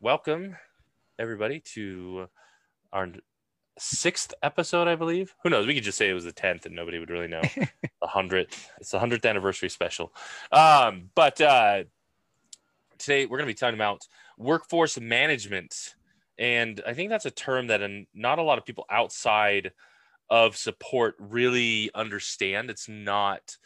welcome 0.00 0.56
everybody 1.18 1.60
to 1.60 2.28
our 2.92 3.08
sixth 3.78 4.34
episode, 4.42 4.88
I 4.88 4.94
believe. 4.94 5.34
Who 5.42 5.50
knows? 5.50 5.66
We 5.66 5.74
could 5.74 5.84
just 5.84 5.98
say 5.98 6.10
it 6.10 6.14
was 6.14 6.24
the 6.24 6.32
tenth, 6.32 6.66
and 6.66 6.74
nobody 6.74 6.98
would 6.98 7.10
really 7.10 7.28
know. 7.28 7.42
the 7.56 8.06
hundredth. 8.06 8.70
It's 8.78 8.90
the 8.90 8.98
hundredth 8.98 9.24
anniversary 9.24 9.68
special. 9.68 10.12
Um, 10.52 11.10
but 11.14 11.40
uh, 11.40 11.84
today 12.98 13.26
we're 13.26 13.38
going 13.38 13.48
to 13.48 13.54
be 13.54 13.54
talking 13.54 13.74
about 13.74 14.06
workforce 14.38 14.98
management, 15.00 15.94
and 16.38 16.80
I 16.86 16.92
think 16.92 17.10
that's 17.10 17.26
a 17.26 17.30
term 17.30 17.68
that 17.68 17.80
not 18.14 18.38
a 18.38 18.42
lot 18.42 18.58
of 18.58 18.64
people 18.64 18.84
outside 18.90 19.72
of 20.28 20.56
support 20.56 21.14
really 21.18 21.90
understand. 21.94 22.70
It's 22.70 22.88
not. 22.88 23.56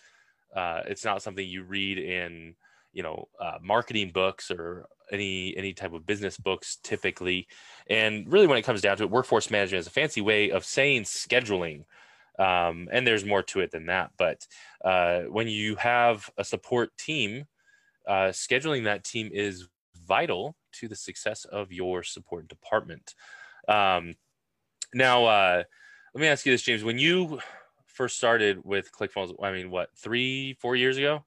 Uh, 0.54 0.82
it's 0.86 1.04
not 1.04 1.22
something 1.22 1.46
you 1.46 1.62
read 1.62 1.96
in 1.98 2.56
you 2.92 3.02
know 3.02 3.28
uh, 3.40 3.58
marketing 3.62 4.10
books 4.12 4.50
or 4.50 4.86
any 5.12 5.56
any 5.56 5.72
type 5.72 5.92
of 5.92 6.06
business 6.06 6.36
books 6.36 6.78
typically. 6.82 7.46
And 7.88 8.30
really 8.30 8.46
when 8.46 8.58
it 8.58 8.62
comes 8.62 8.80
down 8.80 8.96
to 8.98 9.04
it 9.04 9.10
workforce 9.10 9.50
management 9.50 9.80
is 9.80 9.86
a 9.86 9.90
fancy 9.90 10.20
way 10.20 10.50
of 10.50 10.64
saying 10.64 11.02
scheduling. 11.02 11.84
Um, 12.38 12.88
and 12.90 13.06
there's 13.06 13.24
more 13.24 13.42
to 13.42 13.60
it 13.60 13.70
than 13.70 13.86
that 13.86 14.12
but 14.16 14.46
uh, 14.82 15.22
when 15.22 15.46
you 15.46 15.76
have 15.76 16.30
a 16.38 16.44
support 16.44 16.96
team 16.96 17.44
uh, 18.08 18.30
scheduling 18.30 18.84
that 18.84 19.04
team 19.04 19.28
is 19.30 19.68
vital 20.06 20.56
to 20.72 20.88
the 20.88 20.96
success 20.96 21.44
of 21.44 21.70
your 21.70 22.02
support 22.02 22.48
department. 22.48 23.14
Um, 23.68 24.14
now 24.94 25.26
uh, 25.26 25.64
let 26.14 26.20
me 26.20 26.28
ask 26.28 26.46
you 26.46 26.52
this 26.52 26.62
james. 26.62 26.82
When 26.82 26.98
you 26.98 27.40
first 28.00 28.16
started 28.16 28.64
with 28.64 28.90
clickfunnels 28.92 29.34
i 29.42 29.52
mean 29.52 29.70
what 29.70 29.90
three 29.94 30.56
four 30.58 30.74
years 30.74 30.96
ago 30.96 31.22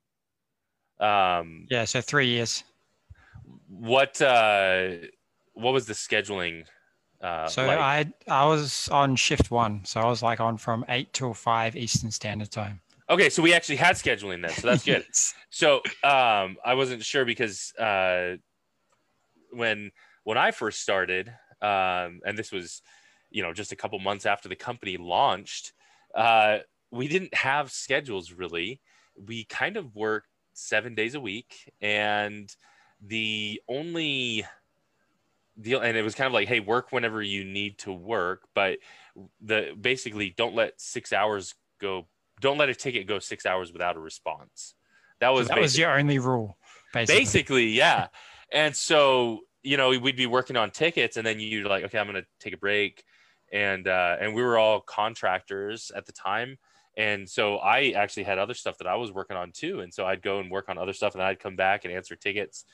um, 1.04 1.68
yeah, 1.70 1.86
so 1.86 2.02
three 2.02 2.28
years. 2.28 2.64
What 3.68 4.22
uh, 4.22 4.90
what 5.54 5.74
was 5.74 5.86
the 5.86 5.94
scheduling? 5.94 6.66
Uh, 7.22 7.48
so 7.48 7.66
like? 7.66 7.80
I 7.80 8.14
I 8.28 8.46
was 8.46 8.88
on 8.90 9.16
shift 9.16 9.52
one, 9.52 9.84
so 9.86 10.00
I 10.00 10.06
was 10.06 10.24
like 10.24 10.40
on 10.40 10.58
from 10.58 10.86
eight 10.88 11.12
till 11.14 11.34
five 11.34 11.76
Eastern 11.76 12.12
Standard 12.12 12.52
Time. 12.52 12.82
Okay, 13.10 13.30
so 13.30 13.42
we 13.42 13.54
actually 13.54 13.76
had 13.76 13.96
scheduling 13.96 14.42
then, 14.42 14.52
so 14.52 14.68
that's 14.68 14.86
good. 14.86 15.04
yes. 15.08 15.34
So 15.50 15.78
um, 16.04 16.58
I 16.66 16.74
wasn't 16.74 17.04
sure 17.04 17.26
because 17.26 17.74
uh, 17.76 18.38
when 19.52 19.92
when 20.24 20.38
I 20.38 20.52
first 20.52 20.82
started, 20.82 21.28
um, 21.62 22.22
and 22.26 22.38
this 22.38 22.52
was 22.52 22.82
you 23.30 23.44
know 23.44 23.52
just 23.52 23.72
a 23.72 23.76
couple 23.76 24.00
months 24.00 24.26
after 24.26 24.48
the 24.48 24.56
company 24.56 24.96
launched, 24.98 25.74
uh, 26.16 26.60
we 26.92 27.08
didn't 27.08 27.34
have 27.34 27.72
schedules 27.72 28.32
really. 28.32 28.80
We 29.16 29.44
kind 29.46 29.78
of 29.78 29.96
worked 29.96 30.28
seven 30.54 30.96
days 30.96 31.16
a 31.16 31.20
week, 31.20 31.72
and 31.82 32.54
the 33.02 33.62
only 33.68 34.46
deal, 35.60 35.82
and 35.82 35.98
it 35.98 36.02
was 36.02 36.16
kind 36.16 36.28
of 36.28 36.34
like, 36.34 36.48
hey, 36.48 36.60
work 36.60 36.92
whenever 36.92 37.22
you 37.22 37.44
need 37.44 37.78
to 37.80 37.92
work, 37.92 38.48
but 38.54 38.78
the 39.42 39.76
basically 39.80 40.34
don't 40.36 40.56
let 40.56 40.80
six 40.80 41.14
hours 41.14 41.56
go. 41.80 42.08
Don't 42.40 42.58
let 42.58 42.70
a 42.70 42.76
ticket 42.76 43.08
go 43.08 43.20
six 43.20 43.46
hours 43.46 43.72
without 43.72 43.96
a 43.96 44.00
response. 44.00 44.76
That 45.20 45.30
was 45.30 45.48
that 45.48 45.60
was 45.60 45.78
your 45.78 45.98
only 45.98 46.20
rule, 46.20 46.58
basically. 46.94 47.22
Basically, 47.22 47.68
yeah. 47.70 48.08
and 48.52 48.76
so 48.76 49.42
you 49.62 49.78
know 49.78 49.90
we'd 49.90 50.16
be 50.16 50.28
working 50.28 50.58
on 50.58 50.72
tickets, 50.72 51.18
and 51.18 51.26
then 51.26 51.40
you're 51.40 51.68
like, 51.68 51.84
okay, 51.86 52.00
I'm 52.00 52.08
gonna 52.08 52.24
take 52.40 52.54
a 52.54 52.58
break, 52.58 53.04
and 53.52 53.88
uh, 53.88 54.18
and 54.20 54.34
we 54.34 54.42
were 54.42 54.58
all 54.58 54.82
contractors 54.82 55.92
at 55.96 56.06
the 56.06 56.12
time 56.12 56.58
and 56.96 57.28
so 57.28 57.58
I 57.58 57.92
actually 57.92 58.24
had 58.24 58.38
other 58.38 58.54
stuff 58.54 58.78
that 58.78 58.88
I 58.88 58.96
was 58.96 59.12
working 59.12 59.38
on 59.38 59.52
too. 59.52 59.80
And 59.80 59.94
so 59.94 60.06
I'd 60.06 60.22
go 60.22 60.40
and 60.40 60.52
work 60.52 60.70
on 60.70 60.78
other 60.78 60.94
stuff 60.94 61.16
and 61.16 61.24
I'd 61.24 61.40
come 61.40 61.56
back 61.56 61.86
and 61.86 61.94
answer 61.94 62.16
tickets. 62.16 62.66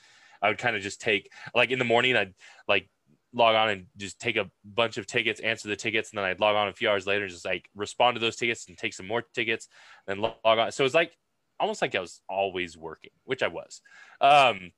I 0.42 0.48
would 0.48 0.58
kind 0.58 0.76
of 0.76 0.82
just 0.82 1.00
take 1.00 1.30
like 1.54 1.70
in 1.70 1.78
the 1.78 1.84
morning, 1.84 2.16
I'd 2.16 2.34
like 2.68 2.88
log 3.32 3.54
on 3.54 3.70
and 3.70 3.86
just 3.96 4.20
take 4.20 4.36
a 4.36 4.50
bunch 4.64 4.98
of 4.98 5.06
tickets, 5.06 5.40
answer 5.40 5.68
the 5.68 5.76
tickets, 5.76 6.10
and 6.10 6.18
then 6.18 6.24
I'd 6.24 6.40
log 6.40 6.56
on 6.56 6.68
a 6.68 6.72
few 6.72 6.88
hours 6.88 7.06
later 7.06 7.24
and 7.24 7.32
just 7.32 7.44
like 7.44 7.68
respond 7.74 8.16
to 8.16 8.20
those 8.20 8.36
tickets 8.36 8.66
and 8.68 8.76
take 8.76 8.94
some 8.94 9.06
more 9.06 9.22
tickets, 9.22 9.68
then 10.06 10.18
log 10.18 10.34
on. 10.44 10.72
So 10.72 10.84
it's 10.84 10.94
like 10.94 11.16
almost 11.58 11.82
like 11.82 11.94
I 11.94 12.00
was 12.00 12.20
always 12.28 12.76
working, 12.76 13.12
which 13.24 13.42
I 13.42 13.48
was. 13.48 13.80
Um, 14.20 14.72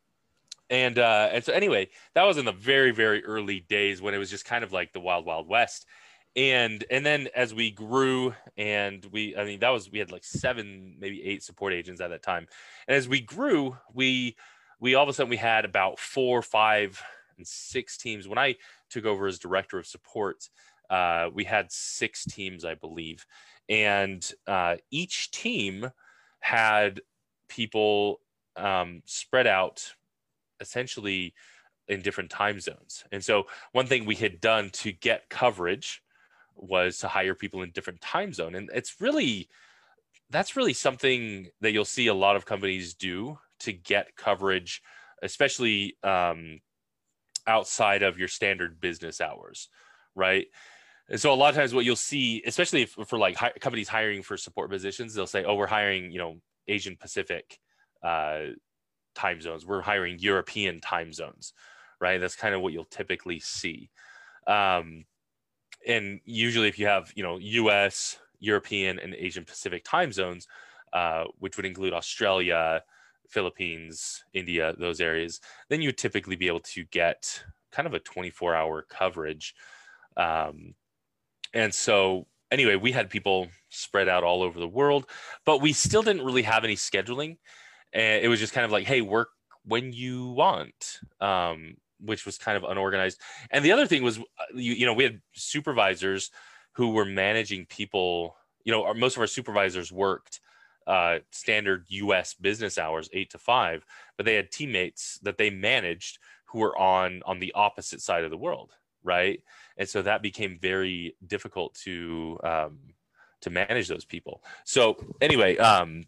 and 0.71 0.99
uh, 0.99 1.29
and 1.33 1.45
so 1.45 1.53
anyway, 1.53 1.91
that 2.15 2.25
was 2.25 2.39
in 2.39 2.45
the 2.45 2.53
very 2.53 2.93
very 2.93 3.25
early 3.25 3.61
days 3.61 4.01
when 4.01 4.15
it 4.15 4.19
was 4.19 4.31
just 4.31 4.45
kind 4.45 4.65
of 4.65 4.73
like 4.73 4.93
the 4.93 5.01
wild 5.01 5.27
wild 5.27 5.49
west 5.49 5.87
and 6.35 6.85
and 6.91 7.05
then 7.05 7.29
as 7.35 7.53
we 7.53 7.71
grew 7.71 8.35
and 8.57 9.05
we 9.13 9.37
i 9.37 9.45
mean 9.45 9.61
that 9.61 9.69
was 9.69 9.91
we 9.91 9.99
had 9.99 10.11
like 10.11 10.25
seven 10.25 10.97
maybe 10.99 11.23
eight 11.25 11.43
support 11.43 11.73
agents 11.73 12.01
at 12.01 12.11
that 12.11 12.23
time. 12.23 12.47
And 12.89 12.97
as 12.97 13.09
we 13.09 13.21
grew 13.21 13.77
we 13.93 14.37
we 14.81 14.95
all 14.95 15.03
of 15.03 15.09
a 15.09 15.13
sudden 15.13 15.31
we 15.31 15.37
had 15.37 15.65
about 15.65 15.99
four 15.99 16.43
five 16.43 17.03
and 17.37 17.47
six 17.47 17.97
teams. 17.97 18.29
When 18.29 18.39
i 18.39 18.57
took 18.89 19.05
over 19.05 19.27
as 19.27 19.39
director 19.39 19.79
of 19.79 19.87
support 19.87 20.49
uh, 20.91 21.31
we 21.33 21.45
had 21.45 21.71
six 21.71 22.25
teams 22.25 22.65
i 22.65 22.75
believe. 22.75 23.27
And 23.69 24.29
uh, 24.47 24.77
each 24.91 25.31
team 25.31 25.91
had 26.41 27.01
people 27.49 28.21
um, 28.57 29.03
spread 29.07 29.47
out 29.47 29.95
essentially 30.61 31.35
in 31.89 32.01
different 32.01 32.31
time 32.31 32.61
zones. 32.61 33.05
And 33.13 33.25
so 33.25 33.45
one 33.73 33.87
thing 33.87 34.05
we 34.05 34.15
had 34.15 34.41
done 34.41 34.71
to 34.71 34.93
get 34.93 35.29
coverage 35.29 36.03
was 36.57 36.99
to 36.99 37.09
hire 37.09 37.35
people 37.35 37.63
in 37.63 37.71
different 37.71 38.01
time 38.01 38.33
zone 38.33 38.55
and 38.55 38.71
it's 38.75 39.01
really 39.01 39.49
that's 40.31 40.57
really 40.57 40.73
something 40.73 41.49
that 41.61 41.73
you'll 41.73 41.85
see 41.85 42.07
a 42.07 42.15
lot 42.15 42.37
of 42.37 42.47
companies 42.47 42.95
do 42.95 43.39
to 43.61 43.73
get 43.73 44.17
coverage 44.17 44.83
especially 45.23 45.97
um, 46.03 46.61
outside 47.47 48.03
of 48.03 48.19
your 48.19 48.29
standard 48.29 48.81
business 48.81 49.21
hours 49.21 49.69
right? 50.15 50.47
And 51.09 51.21
so 51.21 51.33
a 51.33 51.35
lot 51.35 51.51
of 51.51 51.57
times 51.57 51.75
what 51.75 51.85
you'll 51.85 51.97
see 51.97 52.43
especially 52.47 52.83
if, 52.83 52.91
for 52.91 53.19
like 53.19 53.37
hi- 53.37 53.53
companies 53.61 53.89
hiring 53.89 54.23
for 54.23 54.37
support 54.37 54.71
positions 54.71 55.15
they'll 55.15 55.27
say 55.27 55.45
oh 55.45 55.55
we're 55.55 55.67
hiring 55.67 56.11
you 56.11 56.19
know 56.19 56.37
asian 56.69 56.97
pacific 56.97 57.59
uh, 58.03 58.47
time 59.15 59.41
zones. 59.41 59.67
We're 59.67 59.83
hiring 59.83 60.19
european 60.19 60.81
time 60.81 61.13
zones 61.13 61.53
right? 62.03 62.21
That's 62.21 62.35
kind 62.35 62.55
of 62.55 62.61
what 62.61 62.73
you'll 62.73 62.85
typically 62.85 63.39
see. 63.39 63.89
Um, 64.49 65.05
and 65.87 66.21
usually 66.25 66.69
if 66.69 66.79
you 66.79 66.87
have 66.87 67.13
you 67.15 67.23
know 67.23 67.39
us 67.69 68.19
european 68.41 68.99
and 68.99 69.15
asian 69.15 69.45
pacific 69.45 69.85
time 69.85 70.13
zones 70.13 70.47
uh, 70.93 71.25
which 71.39 71.57
would 71.57 71.67
include 71.67 71.93
australia 71.93 72.83
philippines 73.29 74.25
india 74.35 74.75
those 74.79 75.01
areas 75.01 75.41
then 75.69 75.81
you 75.81 75.89
would 75.89 75.99
typically 75.99 76.37
be 76.37 76.47
able 76.47 76.61
to 76.61 76.85
get 76.87 77.43
kind 77.73 77.87
of 77.87 77.95
a 77.95 78.01
24 78.01 78.55
hour 78.55 78.87
coverage. 78.89 79.55
Um, 80.17 80.75
and 81.55 81.75
so 81.75 82.27
anyway 82.51 82.77
we 82.77 82.93
had 82.93 83.09
people 83.09 83.49
spread 83.71 84.09
out 84.09 84.25
all 84.25 84.43
over 84.43 84.61
the 84.61 84.69
world 84.69 85.07
but 85.47 85.63
we 85.63 85.73
still 85.73 86.03
didn't 86.03 86.23
really 86.23 86.43
have 86.43 86.65
any 86.65 86.77
scheduling 86.77 87.39
and 87.95 88.23
it 88.23 88.29
was 88.29 88.39
just 88.39 88.53
kind 88.53 88.67
of 88.67 88.71
like 88.71 88.87
hey 88.87 89.01
work 89.01 89.31
when 89.65 89.93
you 89.93 90.29
want. 90.31 90.99
Um, 91.21 91.77
which 92.05 92.27
was 92.27 92.39
kind 92.39 92.57
of 92.57 92.65
unorganized. 92.65 93.21
And 93.51 93.65
the 93.65 93.73
other 93.73 93.87
thing 93.87 94.03
was, 94.03 94.19
uh, 94.19 94.23
you, 94.55 94.73
you 94.75 94.87
know, 94.87 94.95
we 94.95 95.05
had 95.05 95.21
supervisors 95.33 96.31
who 96.73 96.91
were 96.91 97.05
managing 97.05 97.67
people. 97.67 98.37
You 98.65 98.73
know, 98.73 98.85
our, 98.85 98.95
most 98.95 99.17
of 99.17 99.21
our 99.21 99.27
supervisors 99.27 99.91
worked 99.93 100.41
uh, 100.87 101.19
standard 101.31 101.87
U.S. 101.89 102.35
business 102.35 102.79
hours, 102.79 103.09
eight 103.13 103.31
to 103.31 103.39
five, 103.39 103.85
but 104.17 104.27
they 104.27 104.35
had 104.35 104.51
teammates 104.51 105.19
that 105.23 105.39
they 105.39 105.51
managed 105.51 106.19
who 106.47 106.59
were 106.59 106.77
on 106.79 107.23
on 107.25 107.39
the 107.39 107.53
opposite 107.55 108.01
side 108.01 108.25
of 108.25 108.31
the 108.31 108.37
world, 108.37 108.73
right? 109.03 109.43
And 109.77 109.89
so 109.89 110.03
that 110.03 110.23
became 110.23 110.59
very 110.61 111.17
difficult 111.27 111.75
to 111.85 112.39
um, 112.45 112.79
to 113.43 113.51
manage 113.51 113.89
those 113.89 114.05
people. 114.05 114.43
So 114.65 114.97
anyway, 115.21 115.57
um, 115.57 116.05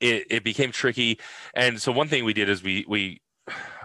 it, 0.00 0.26
it 0.30 0.44
became 0.44 0.72
tricky. 0.72 1.18
And 1.54 1.80
so 1.80 1.92
one 1.92 2.08
thing 2.08 2.24
we 2.24 2.34
did 2.34 2.48
is 2.48 2.62
we 2.62 2.84
we 2.88 3.20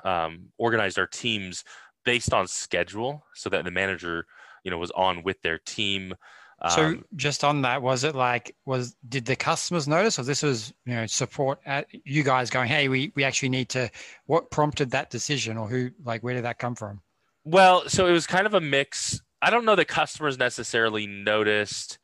um, 0.03 0.49
organized 0.57 0.99
our 0.99 1.07
teams 1.07 1.63
based 2.05 2.33
on 2.33 2.47
schedule 2.47 3.25
so 3.33 3.49
that 3.49 3.65
the 3.65 3.71
manager 3.71 4.25
you 4.63 4.71
know 4.71 4.77
was 4.77 4.91
on 4.91 5.23
with 5.23 5.41
their 5.41 5.59
team 5.59 6.13
um, 6.59 6.71
so 6.71 7.03
just 7.15 7.43
on 7.43 7.61
that 7.61 7.81
was 7.81 8.03
it 8.03 8.15
like 8.15 8.55
was 8.65 8.95
did 9.07 9.25
the 9.25 9.35
customers 9.35 9.87
notice 9.87 10.17
or 10.17 10.23
this 10.23 10.41
was 10.41 10.73
you 10.85 10.95
know 10.95 11.05
support 11.05 11.59
at 11.65 11.87
you 11.91 12.23
guys 12.23 12.49
going 12.49 12.67
hey 12.67 12.87
we 12.87 13.11
we 13.15 13.23
actually 13.23 13.49
need 13.49 13.69
to 13.69 13.89
what 14.25 14.49
prompted 14.49 14.89
that 14.91 15.11
decision 15.11 15.55
or 15.55 15.67
who 15.67 15.91
like 16.03 16.23
where 16.23 16.33
did 16.33 16.45
that 16.45 16.57
come 16.57 16.73
from? 16.73 17.01
Well 17.43 17.87
so 17.87 18.07
it 18.07 18.11
was 18.11 18.25
kind 18.25 18.47
of 18.47 18.55
a 18.55 18.61
mix. 18.61 19.21
I 19.39 19.51
don't 19.51 19.65
know 19.65 19.75
that 19.75 19.87
customers 19.87 20.39
necessarily 20.39 21.05
noticed 21.05 21.99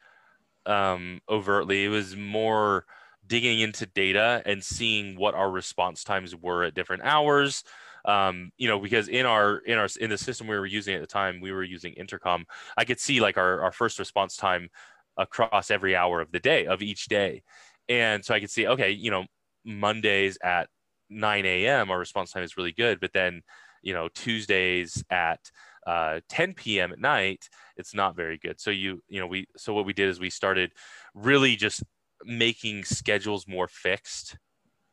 um 0.68 1.22
overtly. 1.28 1.86
It 1.86 1.90
was 1.90 2.16
more 2.16 2.86
digging 3.28 3.60
into 3.60 3.86
data 3.86 4.42
and 4.46 4.64
seeing 4.64 5.16
what 5.16 5.34
our 5.34 5.50
response 5.50 6.04
times 6.04 6.36
were 6.36 6.64
at 6.64 6.74
different 6.74 7.04
hours 7.04 7.64
um, 8.06 8.52
you 8.58 8.68
know 8.68 8.80
because 8.80 9.08
in 9.08 9.26
our 9.26 9.58
in 9.60 9.78
our 9.78 9.88
in 10.00 10.10
the 10.10 10.18
system 10.18 10.48
we 10.48 10.58
were 10.58 10.66
using 10.66 10.96
at 10.96 11.02
the 11.02 11.08
time 11.08 11.40
we 11.42 11.52
were 11.52 11.64
using 11.64 11.94
intercom 11.94 12.46
i 12.78 12.84
could 12.84 13.00
see 13.00 13.22
like 13.22 13.38
our, 13.38 13.62
our 13.62 13.72
first 13.72 14.00
response 14.00 14.36
time 14.36 14.70
across 15.18 15.72
every 15.72 15.96
hour 15.96 16.20
of 16.20 16.32
the 16.32 16.40
day 16.40 16.66
of 16.66 16.82
each 16.82 17.06
day 17.06 17.42
and 17.88 18.24
so 18.26 18.34
i 18.34 18.40
could 18.40 18.52
see 18.52 18.68
okay 18.68 18.92
you 18.92 19.12
know 19.12 19.26
mondays 19.64 20.38
at 20.44 20.68
9 21.10 21.46
a.m 21.46 21.92
our 21.92 22.00
response 22.00 22.32
time 22.32 22.44
is 22.44 22.58
really 22.58 22.74
good 22.74 23.00
but 23.00 23.14
then 23.14 23.42
you 23.84 23.94
know 23.94 24.08
Tuesdays 24.16 25.04
at 25.12 25.40
uh, 25.86 26.22
10 26.30 26.54
p.m. 26.54 26.92
at 26.92 27.00
night, 27.00 27.50
it's 27.78 27.94
not 27.94 28.16
very 28.16 28.38
good. 28.38 28.60
So 28.60 28.72
you 28.72 29.04
you 29.10 29.20
know 29.20 29.28
we 29.28 29.48
so 29.58 29.74
what 29.74 29.86
we 29.86 29.94
did 29.94 30.10
is 30.10 30.20
we 30.20 30.30
started 30.30 30.72
really 31.14 31.56
just 31.56 31.84
making 32.26 32.84
schedules 32.84 33.48
more 33.48 33.68
fixed 33.68 34.38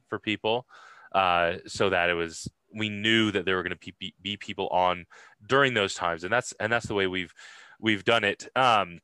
for 0.08 0.18
people 0.18 0.66
uh, 1.12 1.54
so 1.66 1.90
that 1.90 2.10
it 2.10 2.14
was 2.14 2.48
we 2.72 2.88
knew 2.88 3.30
that 3.32 3.44
there 3.44 3.56
were 3.56 3.62
going 3.62 3.76
to 3.76 3.92
be, 3.98 4.14
be 4.22 4.36
people 4.36 4.68
on 4.68 5.06
during 5.46 5.74
those 5.74 5.94
times. 5.94 6.24
And 6.24 6.32
that's 6.32 6.52
and 6.60 6.72
that's 6.72 6.86
the 6.86 6.94
way 6.94 7.06
we've 7.06 7.32
we've 7.80 8.04
done 8.04 8.24
it. 8.24 8.48
Um, 8.56 9.00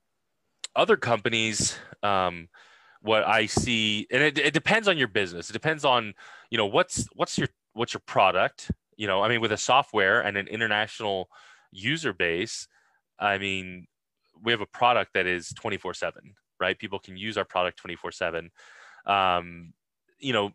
other 0.74 0.96
companies 0.96 1.76
um, 2.02 2.48
what 3.02 3.26
i 3.26 3.46
see 3.46 4.06
and 4.10 4.22
it, 4.22 4.38
it 4.38 4.52
depends 4.54 4.88
on 4.88 4.98
your 4.98 5.08
business. 5.08 5.50
It 5.50 5.52
depends 5.52 5.84
on 5.84 6.14
you 6.50 6.58
know 6.58 6.66
what's 6.66 7.06
what's 7.14 7.38
your 7.38 7.48
what's 7.72 7.94
your 7.94 8.02
product? 8.06 8.70
You 8.96 9.06
know 9.06 9.22
i 9.22 9.28
mean 9.28 9.40
with 9.40 9.52
a 9.52 9.58
software 9.58 10.20
and 10.20 10.36
an 10.36 10.48
international 10.48 11.28
user 11.70 12.14
base 12.14 12.66
i 13.18 13.36
mean 13.36 13.86
we 14.42 14.52
have 14.52 14.62
a 14.62 14.66
product 14.66 15.12
that 15.12 15.26
is 15.26 15.52
24 15.54 15.92
7 15.92 16.34
right? 16.60 16.78
People 16.78 16.98
can 16.98 17.16
use 17.16 17.36
our 17.36 17.44
product 17.44 17.78
24 17.78 18.12
7 18.12 18.50
um, 19.06 19.72
you 20.18 20.32
know 20.32 20.50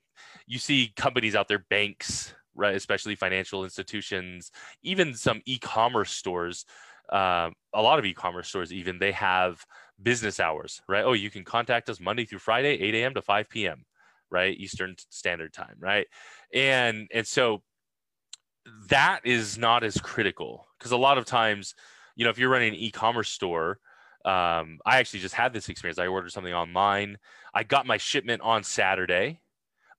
you 0.47 0.59
see 0.59 0.91
companies 0.95 1.35
out 1.35 1.47
there 1.47 1.65
banks 1.69 2.33
right 2.55 2.75
especially 2.75 3.15
financial 3.15 3.63
institutions 3.63 4.51
even 4.83 5.13
some 5.13 5.41
e-commerce 5.45 6.11
stores 6.11 6.65
uh, 7.11 7.49
a 7.73 7.81
lot 7.81 7.99
of 7.99 8.05
e-commerce 8.05 8.47
stores 8.49 8.73
even 8.73 8.99
they 8.99 9.11
have 9.11 9.63
business 10.01 10.39
hours 10.39 10.81
right? 10.87 11.03
Oh 11.03 11.13
you 11.13 11.29
can 11.29 11.43
contact 11.43 11.89
us 11.89 11.99
monday 11.99 12.25
through 12.25 12.39
friday 12.39 12.73
8 12.73 12.95
a.m 12.95 13.13
to 13.13 13.21
5 13.21 13.49
p.m 13.49 13.85
right? 14.29 14.57
Eastern 14.57 14.95
standard 15.09 15.53
time 15.53 15.75
right? 15.79 16.07
And 16.53 17.07
and 17.13 17.27
so 17.27 17.61
that 18.87 19.21
is 19.25 19.57
not 19.57 19.83
as 19.83 19.97
critical 19.97 20.67
because 20.77 20.91
a 20.91 20.97
lot 20.97 21.17
of 21.17 21.25
times 21.25 21.75
you 22.15 22.23
know 22.23 22.29
if 22.31 22.37
you're 22.37 22.49
running 22.49 22.69
an 22.69 22.75
e-commerce 22.75 23.29
store 23.29 23.79
um, 24.25 24.79
i 24.85 24.97
actually 24.99 25.19
just 25.19 25.35
had 25.35 25.53
this 25.53 25.69
experience 25.69 25.99
i 25.99 26.07
ordered 26.07 26.31
something 26.31 26.53
online 26.53 27.17
i 27.53 27.63
got 27.63 27.85
my 27.85 27.97
shipment 27.97 28.41
on 28.41 28.63
saturday 28.63 29.39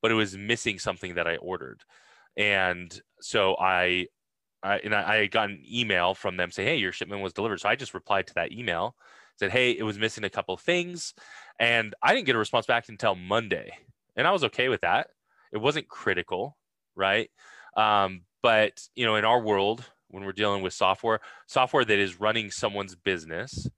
but 0.00 0.10
it 0.10 0.14
was 0.14 0.36
missing 0.36 0.78
something 0.78 1.14
that 1.14 1.26
i 1.26 1.36
ordered 1.36 1.82
and 2.36 3.02
so 3.20 3.56
i 3.58 4.06
I, 4.62 4.78
and 4.78 4.94
I, 4.94 5.16
I 5.16 5.26
got 5.26 5.50
an 5.50 5.62
email 5.70 6.14
from 6.14 6.36
them 6.36 6.50
saying, 6.50 6.68
"Hey, 6.68 6.76
your 6.76 6.92
shipment 6.92 7.22
was 7.22 7.32
delivered." 7.32 7.60
So 7.60 7.68
I 7.68 7.76
just 7.76 7.94
replied 7.94 8.26
to 8.28 8.34
that 8.34 8.52
email, 8.52 8.94
said, 9.38 9.50
"Hey, 9.50 9.72
it 9.72 9.82
was 9.82 9.98
missing 9.98 10.24
a 10.24 10.30
couple 10.30 10.56
things," 10.56 11.14
and 11.58 11.94
I 12.02 12.14
didn't 12.14 12.26
get 12.26 12.36
a 12.36 12.38
response 12.38 12.66
back 12.66 12.88
until 12.88 13.14
Monday, 13.14 13.72
and 14.16 14.26
I 14.26 14.30
was 14.30 14.44
okay 14.44 14.68
with 14.68 14.82
that. 14.82 15.08
It 15.52 15.58
wasn't 15.58 15.88
critical, 15.88 16.56
right? 16.94 17.28
Um, 17.76 18.22
but 18.42 18.80
you 18.94 19.04
know, 19.04 19.16
in 19.16 19.24
our 19.24 19.40
world, 19.40 19.84
when 20.08 20.24
we're 20.24 20.32
dealing 20.32 20.62
with 20.62 20.74
software, 20.74 21.20
software 21.46 21.84
that 21.84 21.98
is 21.98 22.20
running 22.20 22.50
someone's 22.50 22.94
business, 22.94 23.68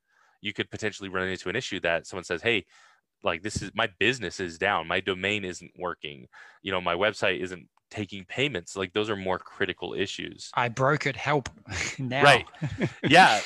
you 0.44 0.52
could 0.52 0.70
potentially 0.70 1.08
run 1.08 1.29
into 1.29 1.49
an 1.49 1.56
issue 1.56 1.81
that 1.81 2.06
someone 2.06 2.25
says, 2.25 2.43
"Hey, 2.43 2.64
like 3.23 3.43
this 3.43 3.62
is 3.62 3.70
my 3.75 3.88
business 3.99 4.38
is 4.38 4.58
down, 4.58 4.87
my 4.87 5.00
domain 5.00 5.44
isn't 5.44 5.73
working, 5.79 6.29
you 6.62 6.70
know, 6.70 6.81
my 6.81 6.94
website 6.94 7.41
isn't 7.41 7.69
taking 7.91 8.25
payments. 8.25 8.76
Like 8.76 8.93
those 8.93 9.08
are 9.08 9.17
more 9.17 9.38
critical 9.38 9.94
issues. 9.94 10.50
I 10.55 10.69
broke 10.69 11.06
it. 11.06 11.17
Help 11.17 11.49
now. 11.99 12.23
Right. 12.23 12.46
yeah. 13.08 13.41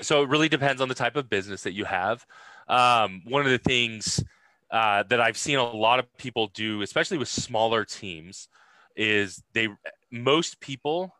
So 0.00 0.22
it 0.22 0.28
really 0.28 0.48
depends 0.48 0.80
on 0.80 0.88
the 0.88 0.94
type 0.94 1.16
of 1.16 1.28
business 1.28 1.62
that 1.64 1.72
you 1.72 1.84
have. 1.84 2.24
Um, 2.68 3.22
one 3.26 3.42
of 3.44 3.50
the 3.50 3.58
things 3.58 4.24
uh, 4.70 5.02
that 5.04 5.20
I've 5.20 5.36
seen 5.36 5.58
a 5.58 5.64
lot 5.64 5.98
of 5.98 6.06
people 6.16 6.48
do, 6.54 6.82
especially 6.82 7.18
with 7.18 7.28
smaller 7.28 7.84
teams, 7.84 8.48
is 8.96 9.42
they 9.52 9.68
most 10.10 10.60
people 10.60 11.14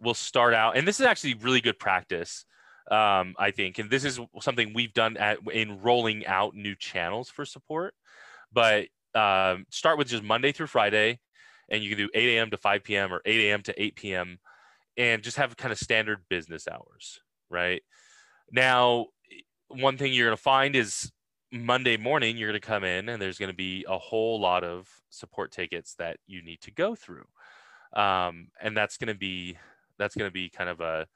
will 0.00 0.14
start 0.14 0.52
out, 0.52 0.76
and 0.76 0.86
this 0.86 1.00
is 1.00 1.06
actually 1.06 1.34
really 1.34 1.60
good 1.60 1.78
practice, 1.78 2.44
um, 2.90 3.34
I 3.38 3.50
think, 3.50 3.78
and 3.78 3.90
this 3.90 4.04
is 4.04 4.20
something 4.40 4.72
we've 4.74 4.92
done 4.92 5.16
at 5.16 5.38
in 5.52 5.80
rolling 5.80 6.26
out 6.26 6.54
new 6.54 6.74
channels 6.74 7.30
for 7.30 7.44
support. 7.44 7.94
But 8.52 8.88
um, 9.14 9.66
start 9.70 9.98
with 9.98 10.08
just 10.08 10.22
Monday 10.22 10.52
through 10.52 10.66
Friday, 10.66 11.20
and 11.68 11.82
you 11.82 11.88
can 11.88 11.98
do 11.98 12.10
8 12.12 12.36
a.m. 12.36 12.50
to 12.50 12.56
5 12.56 12.84
p.m. 12.84 13.12
or 13.12 13.22
8 13.24 13.48
a.m. 13.48 13.62
to 13.62 13.82
8 13.82 13.96
p.m. 13.96 14.38
and 14.96 15.22
just 15.22 15.36
have 15.36 15.56
kind 15.56 15.72
of 15.72 15.78
standard 15.78 16.20
business 16.28 16.68
hours, 16.68 17.20
right? 17.48 17.82
Now, 18.50 19.06
one 19.68 19.96
thing 19.96 20.12
you're 20.12 20.28
going 20.28 20.36
to 20.36 20.42
find 20.42 20.76
is 20.76 21.10
Monday 21.50 21.96
morning, 21.96 22.36
you're 22.36 22.50
going 22.50 22.60
to 22.60 22.66
come 22.66 22.84
in 22.84 23.08
and 23.08 23.20
there's 23.20 23.38
going 23.38 23.50
to 23.50 23.56
be 23.56 23.84
a 23.88 23.98
whole 23.98 24.40
lot 24.40 24.64
of 24.64 24.88
support 25.10 25.52
tickets 25.52 25.94
that 25.98 26.18
you 26.26 26.42
need 26.42 26.60
to 26.62 26.70
go 26.70 26.94
through. 26.94 27.24
Um, 27.94 28.48
and 28.60 28.76
that's 28.76 28.96
going 28.96 29.08
to 29.08 29.18
be, 29.18 29.56
that's 29.98 30.16
going 30.16 30.28
to 30.28 30.32
be 30.32 30.48
kind 30.48 30.68
of 30.68 30.80
a, 30.80 31.06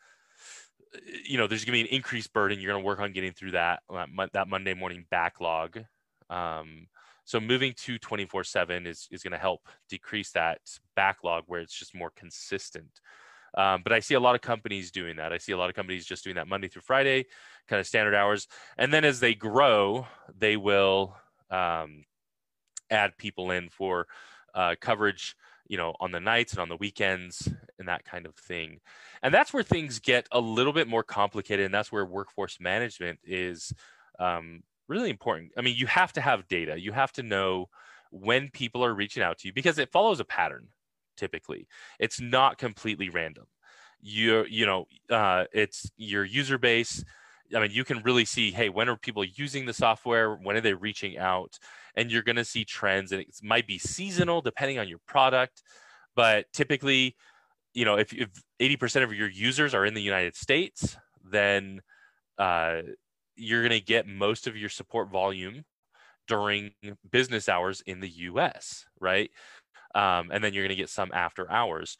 you 1.25 1.39
know, 1.39 1.47
there's 1.47 1.65
going 1.65 1.79
to 1.79 1.85
be 1.85 1.89
an 1.89 1.95
increased 1.97 2.33
burden. 2.33 2.61
You're 2.61 2.73
going 2.73 2.83
to 2.83 2.87
work 2.87 3.01
on 3.01 3.13
getting 3.13 3.33
through 3.33 3.53
that, 3.53 3.81
that 4.33 4.49
Monday 4.49 4.75
morning 4.75 5.05
backlog. 5.11 5.85
Um, 6.31 6.89
so 7.25 7.41
moving 7.41 7.75
to 7.79 7.99
24 7.99 8.45
7 8.45 8.87
is, 8.87 9.07
is 9.11 9.23
going 9.23 9.33
to 9.33 9.39
help 9.39 9.69
decrease 9.89 10.31
that 10.33 10.61
backlog 10.97 11.45
where 11.47 11.61
it's 11.61 11.79
just 11.79 11.95
more 11.95 12.11
consistent. 12.17 13.01
Um, 13.57 13.83
but 13.83 13.93
I 13.93 14.01
see 14.01 14.15
a 14.15 14.21
lot 14.21 14.35
of 14.35 14.41
companies 14.41 14.91
doing 14.91 15.17
that. 15.17 15.33
I 15.33 15.39
see 15.39 15.53
a 15.53 15.59
lot 15.59 15.69
of 15.69 15.77
companies 15.77 16.07
just 16.07 16.25
doing 16.25 16.37
that 16.37 16.49
Monday 16.49 16.69
through 16.69 16.83
Friday, 16.83 17.27
kind 17.67 17.81
of 17.81 17.87
standard 17.87 18.15
hours. 18.15 18.47
And 18.77 18.93
then 18.93 19.05
as 19.05 19.21
they 19.21 19.35
grow, 19.35 20.07
they 20.37 20.57
will 20.57 21.17
um, 21.51 22.05
add 22.91 23.17
people 23.19 23.51
in 23.51 23.69
for 23.69 24.07
uh, 24.55 24.75
coverage, 24.81 25.37
you 25.69 25.77
know, 25.77 25.95
on 26.01 26.13
the 26.13 26.21
nights 26.21 26.53
and 26.53 26.61
on 26.61 26.69
the 26.69 26.77
weekends 26.77 27.49
and 27.79 27.89
that 27.89 28.05
kind 28.05 28.27
of 28.27 28.35
thing. 28.35 28.81
And 29.23 29.33
that's 29.33 29.53
where 29.53 29.63
things 29.63 29.99
get 29.99 30.27
a 30.33 30.41
little 30.41 30.73
bit 30.73 30.89
more 30.89 31.03
complicated. 31.03 31.65
And 31.65 31.75
that's 31.75 31.93
where 31.93 32.05
workforce 32.05 32.59
management 32.59 33.21
is 33.25 33.73
um, 34.19 34.63
really 34.89 35.11
important. 35.11 35.53
I 35.57 35.61
mean, 35.61 35.77
you 35.77 35.87
have 35.87 36.13
to 36.15 36.21
have 36.21 36.49
data. 36.49 36.81
You 36.81 36.93
have 36.93 37.13
to 37.13 37.23
know 37.23 37.69
when 38.11 38.49
people 38.51 38.85
are 38.85 38.95
reaching 38.95 39.23
out 39.23 39.39
to 39.39 39.49
you 39.49 39.53
because 39.53 39.79
it 39.79 39.93
follows 39.93 40.21
a 40.21 40.25
pattern 40.25 40.69
typically. 41.17 41.67
It's 41.99 42.21
not 42.21 42.59
completely 42.59 43.11
random. 43.11 43.47
You 44.01 44.47
you 44.49 44.65
know, 44.65 44.87
uh, 45.11 45.45
it's 45.53 45.91
your 45.97 46.25
user 46.25 46.57
base. 46.57 47.05
I 47.55 47.61
mean, 47.61 47.71
you 47.71 47.85
can 47.85 48.03
really 48.03 48.25
see, 48.25 48.51
hey, 48.51 48.69
when 48.69 48.89
are 48.89 48.97
people 48.97 49.25
using 49.25 49.67
the 49.67 49.73
software? 49.73 50.35
When 50.35 50.57
are 50.57 50.61
they 50.61 50.75
reaching 50.75 51.19
out? 51.19 51.59
And 51.95 52.11
you're 52.11 52.23
going 52.23 52.37
to 52.37 52.45
see 52.45 52.65
trends, 52.65 53.13
and 53.13 53.21
it 53.21 53.29
might 53.43 53.67
be 53.67 53.79
seasonal 53.79 54.41
depending 54.41 54.79
on 54.79 54.89
your 54.89 54.99
product, 55.07 55.63
but 56.15 56.47
typically, 56.53 57.17
you 57.75 57.85
know, 57.85 57.97
if, 57.97 58.13
if 58.13 58.29
80% 58.61 59.03
of 59.05 59.13
your 59.13 59.29
users 59.29 59.75
are 59.75 59.85
in 59.85 59.95
the 59.95 60.03
United 60.03 60.37
States, 60.37 60.97
then 61.25 61.81
uh, 62.39 62.83
you're 63.37 63.63
going 63.63 63.79
to 63.79 63.85
get 63.85 64.07
most 64.07 64.47
of 64.47 64.57
your 64.57 64.69
support 64.69 65.11
volume 65.11 65.65
during 66.27 66.73
business 67.11 67.49
hours 67.49 67.81
in 67.87 68.01
the 68.01 68.09
US, 68.09 68.85
right? 69.01 69.31
Um, 69.95 70.31
and 70.31 70.45
then 70.45 70.53
you're 70.53 70.65
going 70.65 70.77
to 70.77 70.83
get 70.83 70.91
some 70.91 71.11
after 71.13 71.51
hours. 71.51 71.97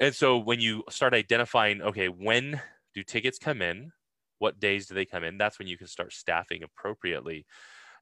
And 0.00 0.14
so 0.14 0.38
when 0.38 0.60
you 0.60 0.84
start 0.90 1.14
identifying, 1.14 1.82
okay, 1.82 2.08
when 2.08 2.60
do 2.94 3.02
tickets 3.02 3.38
come 3.38 3.62
in? 3.62 3.92
What 4.38 4.60
days 4.60 4.86
do 4.86 4.94
they 4.94 5.04
come 5.04 5.24
in? 5.24 5.38
That's 5.38 5.58
when 5.58 5.68
you 5.68 5.78
can 5.78 5.86
start 5.86 6.12
staffing 6.12 6.62
appropriately. 6.62 7.46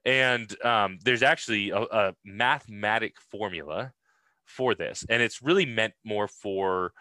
And 0.05 0.55
um, 0.65 0.99
there's 1.05 1.23
actually 1.23 1.71
a, 1.71 1.81
a 1.81 2.15
mathematic 2.25 3.21
formula 3.21 3.93
for 4.45 4.75
this, 4.75 5.07
and 5.09 5.23
it's 5.23 5.41
really 5.41 5.65
meant 5.65 5.95
more 6.05 6.29
for 6.29 6.93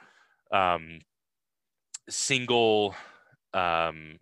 um, 0.52 1.00
single 2.10 2.96
um, 3.54 4.18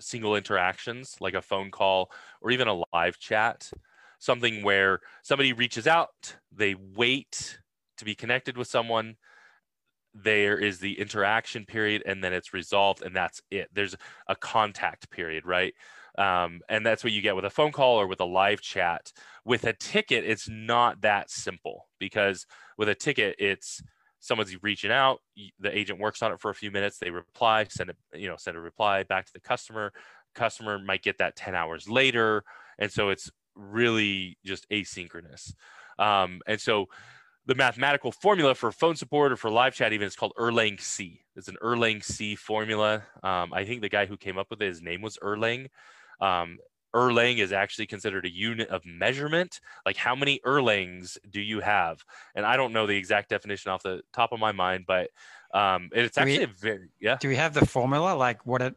single 0.00 0.36
interactions 0.36 1.16
like 1.20 1.34
a 1.34 1.42
phone 1.42 1.70
call 1.70 2.10
or 2.40 2.50
even 2.50 2.68
a 2.68 2.82
live 2.92 3.18
chat 3.18 3.70
something 4.18 4.62
where 4.62 5.00
somebody 5.22 5.52
reaches 5.52 5.86
out 5.86 6.36
they 6.50 6.74
wait 6.74 7.58
to 7.96 8.04
be 8.04 8.14
connected 8.14 8.56
with 8.56 8.66
someone 8.66 9.16
there 10.14 10.58
is 10.58 10.78
the 10.78 10.98
interaction 10.98 11.64
period 11.64 12.02
and 12.06 12.22
then 12.22 12.32
it's 12.32 12.52
resolved 12.52 13.02
and 13.02 13.16
that's 13.16 13.40
it. 13.50 13.68
There's 13.72 13.94
a 14.28 14.36
contact 14.36 15.10
period 15.10 15.46
right? 15.46 15.74
Um, 16.18 16.60
and 16.68 16.84
that's 16.84 17.02
what 17.02 17.12
you 17.12 17.22
get 17.22 17.36
with 17.36 17.46
a 17.46 17.50
phone 17.50 17.72
call 17.72 17.98
or 17.98 18.06
with 18.06 18.20
a 18.20 18.26
live 18.26 18.60
chat. 18.60 19.12
With 19.44 19.64
a 19.64 19.72
ticket 19.72 20.24
it's 20.24 20.48
not 20.48 21.00
that 21.02 21.30
simple 21.30 21.88
because 21.98 22.46
with 22.76 22.88
a 22.88 22.94
ticket 22.94 23.36
it's 23.38 23.82
someone's 24.20 24.62
reaching 24.62 24.92
out 24.92 25.20
the 25.58 25.76
agent 25.76 25.98
works 25.98 26.22
on 26.22 26.30
it 26.30 26.40
for 26.40 26.50
a 26.50 26.54
few 26.54 26.70
minutes 26.70 26.98
they 26.98 27.10
reply 27.10 27.66
send 27.68 27.90
a 27.90 27.94
you 28.16 28.28
know 28.28 28.36
send 28.36 28.56
a 28.56 28.60
reply 28.60 29.02
back 29.04 29.26
to 29.26 29.32
the 29.32 29.40
customer. 29.40 29.92
Customer 30.34 30.78
might 30.78 31.02
get 31.02 31.18
that 31.18 31.36
10 31.36 31.54
hours 31.54 31.88
later 31.88 32.44
and 32.78 32.92
so 32.92 33.08
it's 33.08 33.30
really 33.54 34.38
just 34.44 34.68
asynchronous. 34.70 35.54
Um, 35.98 36.40
and 36.46 36.60
so 36.60 36.86
the 37.46 37.54
mathematical 37.54 38.12
formula 38.12 38.54
for 38.54 38.70
phone 38.70 38.94
support 38.96 39.32
or 39.32 39.36
for 39.36 39.50
live 39.50 39.74
chat 39.74 39.92
even 39.92 40.06
is 40.06 40.14
called 40.16 40.32
erlang 40.38 40.80
c 40.80 41.20
it's 41.36 41.48
an 41.48 41.56
erlang 41.62 42.02
c 42.02 42.36
formula 42.36 43.02
um, 43.22 43.52
i 43.52 43.64
think 43.64 43.80
the 43.82 43.88
guy 43.88 44.06
who 44.06 44.16
came 44.16 44.38
up 44.38 44.48
with 44.50 44.62
it 44.62 44.66
his 44.66 44.80
name 44.82 45.02
was 45.02 45.18
erlang 45.22 45.66
um, 46.20 46.58
Erlang 46.94 47.38
is 47.38 47.52
actually 47.52 47.86
considered 47.86 48.26
a 48.26 48.30
unit 48.30 48.68
of 48.68 48.84
measurement. 48.84 49.60
Like 49.86 49.96
how 49.96 50.14
many 50.14 50.40
Erlangs 50.44 51.16
do 51.30 51.40
you 51.40 51.60
have? 51.60 52.04
And 52.34 52.44
I 52.44 52.58
don't 52.58 52.74
know 52.74 52.86
the 52.86 52.94
exact 52.94 53.30
definition 53.30 53.70
off 53.72 53.82
the 53.82 54.02
top 54.12 54.30
of 54.32 54.38
my 54.38 54.52
mind, 54.52 54.84
but 54.86 55.08
Um, 55.54 55.88
it's 55.94 56.16
Do 56.18 56.24
we- 56.26 56.32
actually 56.32 56.44
a 56.44 56.46
very 56.48 56.88
yeah. 57.00 57.16
Do 57.18 57.28
we 57.28 57.36
have 57.36 57.54
the 57.54 57.64
formula? 57.64 58.14
Like 58.14 58.44
what 58.44 58.60
it 58.60 58.74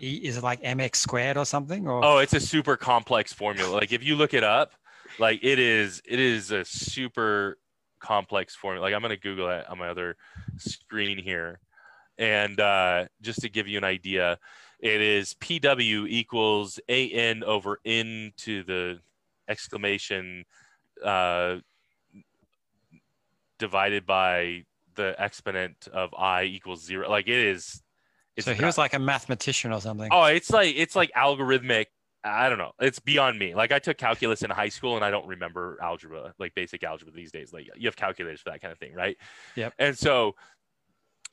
E- 0.00 0.22
it 0.24 0.42
like 0.42 0.62
mx 0.62 0.96
squared 0.96 1.36
or 1.36 1.44
something? 1.44 1.86
Or 1.86 2.02
Oh, 2.02 2.18
it's 2.18 2.32
a 2.32 2.40
super 2.40 2.74
complex 2.78 3.34
formula. 3.34 3.70
Like 3.80 3.92
if 3.92 4.02
you 4.02 4.16
look 4.16 4.32
it 4.32 4.44
up, 4.44 4.72
like 5.18 5.40
it 5.42 5.58
is 5.58 6.00
it 6.06 6.20
is 6.20 6.50
a 6.50 6.64
super 6.64 7.58
complex 7.98 8.54
formula. 8.54 8.84
Like 8.84 8.94
I'm 8.94 9.02
gonna 9.02 9.16
Google 9.16 9.48
it 9.50 9.68
on 9.68 9.78
my 9.78 9.88
other 9.88 10.16
screen 10.56 11.18
here. 11.18 11.60
And 12.18 12.58
uh, 12.58 13.06
just 13.22 13.42
to 13.42 13.48
give 13.48 13.68
you 13.68 13.78
an 13.78 13.84
idea, 13.84 14.38
it 14.80 15.00
is 15.00 15.34
PW 15.34 16.08
equals 16.08 16.80
AN 16.88 17.44
over 17.44 17.78
N 17.84 18.32
to 18.38 18.64
the 18.64 18.98
exclamation 19.48 20.44
uh, 21.04 21.56
divided 23.58 24.06
by 24.06 24.64
the 24.94 25.14
exponent 25.18 25.88
of 25.92 26.12
I 26.14 26.44
equals 26.44 26.84
zero. 26.84 27.08
Like 27.08 27.28
it 27.28 27.38
is. 27.38 27.82
It's 28.36 28.44
so 28.46 28.54
he 28.54 28.64
was 28.64 28.78
like 28.78 28.94
a 28.94 28.98
mathematician 28.98 29.72
or 29.72 29.80
something. 29.80 30.08
Oh, 30.12 30.24
it's 30.24 30.50
like 30.50 30.74
it's 30.76 30.94
like 30.94 31.10
algorithmic. 31.16 31.86
I 32.24 32.48
don't 32.48 32.58
know. 32.58 32.72
It's 32.80 32.98
beyond 32.98 33.38
me. 33.38 33.54
Like 33.54 33.72
I 33.72 33.78
took 33.78 33.96
calculus 33.96 34.42
in 34.42 34.50
high 34.50 34.68
school 34.68 34.96
and 34.96 35.04
I 35.04 35.10
don't 35.10 35.26
remember 35.26 35.78
algebra, 35.80 36.34
like 36.38 36.54
basic 36.54 36.82
algebra 36.82 37.12
these 37.12 37.30
days. 37.30 37.52
Like 37.52 37.68
you 37.76 37.86
have 37.86 37.96
calculators 37.96 38.40
for 38.40 38.50
that 38.50 38.60
kind 38.60 38.72
of 38.72 38.78
thing, 38.78 38.94
right? 38.94 39.16
Yep. 39.54 39.74
And 39.78 39.96
so 39.96 40.34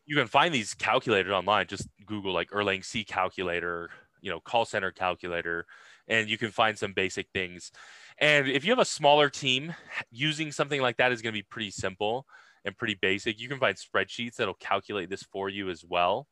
you 0.06 0.15
can 0.15 0.27
find 0.27 0.54
these 0.54 0.74
calculators 0.74 1.34
online. 1.34 1.68
Just 1.68 1.88
Google 2.06 2.34
like 2.34 2.50
Erlang 2.51 2.86
C 2.86 3.04
calculator, 3.04 3.89
you 4.22 4.30
know, 4.30 4.39
call 4.39 4.65
center 4.65 4.92
calculator, 4.92 5.65
and 6.08 6.30
you 6.30 6.38
can 6.38 6.51
find 6.51 6.77
some 6.77 6.94
basic 6.94 7.27
things. 7.34 7.72
And 8.20 8.48
if 8.48 8.63
you 8.63 8.72
have 8.72 8.80
a 8.80 8.86
smaller 8.86 9.30
team, 9.30 9.74
using 10.12 10.51
something 10.51 10.82
like 10.82 10.98
that 10.98 11.12
is 11.12 11.22
going 11.22 11.34
to 11.34 11.38
be 11.38 11.44
pretty 11.44 11.72
simple 11.72 12.25
and 12.63 12.77
pretty 12.77 12.98
basic. 13.01 13.39
You 13.39 13.50
can 13.50 13.60
find 13.60 13.75
spreadsheets 13.75 14.36
that'll 14.36 14.54
calculate 14.56 15.10
this 15.10 15.24
for 15.24 15.50
you 15.50 15.70
as 15.70 15.84
well. 15.84 16.27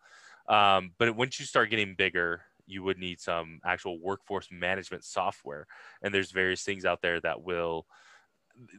Um, 0.48 0.92
but 0.98 1.16
once 1.16 1.40
you 1.40 1.46
start 1.46 1.70
getting 1.70 1.96
bigger, 1.96 2.42
you 2.66 2.84
would 2.84 2.98
need 2.98 3.20
some 3.20 3.60
actual 3.66 4.00
workforce 4.00 4.48
management 4.52 5.04
software. 5.04 5.68
And 6.02 6.14
there's 6.14 6.32
various 6.32 6.64
things 6.64 6.86
out 6.86 7.02
there 7.02 7.20
that 7.22 7.42
will 7.44 7.86